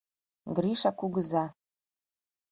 [0.55, 1.45] Криша кугыза.